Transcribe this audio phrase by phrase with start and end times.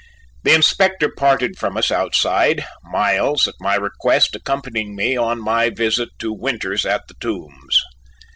[0.41, 6.09] The Inspector parted from us outside; Miles, at my request, accompanying me on my visit
[6.17, 7.83] to Winters at the Tombs.